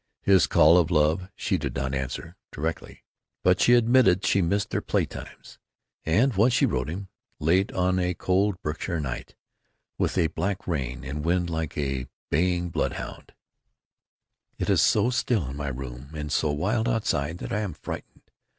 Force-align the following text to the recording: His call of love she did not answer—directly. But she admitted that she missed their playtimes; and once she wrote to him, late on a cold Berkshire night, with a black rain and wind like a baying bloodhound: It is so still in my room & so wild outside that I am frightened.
His 0.23 0.47
call 0.47 0.79
of 0.79 0.89
love 0.89 1.29
she 1.35 1.59
did 1.59 1.75
not 1.75 1.93
answer—directly. 1.93 3.03
But 3.43 3.61
she 3.61 3.75
admitted 3.75 4.21
that 4.21 4.25
she 4.25 4.41
missed 4.41 4.71
their 4.71 4.81
playtimes; 4.81 5.59
and 6.03 6.33
once 6.33 6.53
she 6.55 6.65
wrote 6.65 6.87
to 6.87 6.93
him, 6.93 7.09
late 7.39 7.71
on 7.73 7.99
a 7.99 8.15
cold 8.15 8.59
Berkshire 8.63 8.99
night, 8.99 9.35
with 9.99 10.17
a 10.17 10.25
black 10.25 10.65
rain 10.65 11.03
and 11.03 11.23
wind 11.23 11.51
like 11.51 11.77
a 11.77 12.07
baying 12.31 12.69
bloodhound: 12.69 13.33
It 14.57 14.71
is 14.71 14.81
so 14.81 15.11
still 15.11 15.45
in 15.51 15.55
my 15.55 15.67
room 15.67 16.09
& 16.29 16.29
so 16.31 16.49
wild 16.51 16.89
outside 16.89 17.37
that 17.37 17.53
I 17.53 17.59
am 17.59 17.73
frightened. 17.73 18.31